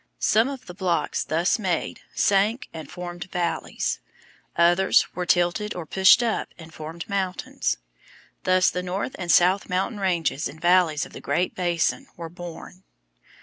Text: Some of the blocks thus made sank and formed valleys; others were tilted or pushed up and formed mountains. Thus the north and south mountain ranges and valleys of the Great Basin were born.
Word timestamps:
Some 0.17 0.49
of 0.49 0.65
the 0.65 0.73
blocks 0.73 1.23
thus 1.23 1.59
made 1.59 2.01
sank 2.15 2.69
and 2.73 2.89
formed 2.89 3.25
valleys; 3.31 3.99
others 4.55 5.05
were 5.13 5.27
tilted 5.27 5.75
or 5.75 5.85
pushed 5.85 6.23
up 6.23 6.55
and 6.57 6.73
formed 6.73 7.07
mountains. 7.07 7.77
Thus 8.43 8.71
the 8.71 8.81
north 8.81 9.15
and 9.19 9.31
south 9.31 9.69
mountain 9.69 9.99
ranges 9.99 10.47
and 10.47 10.59
valleys 10.59 11.05
of 11.05 11.13
the 11.13 11.21
Great 11.21 11.53
Basin 11.53 12.07
were 12.17 12.29
born. 12.29 12.81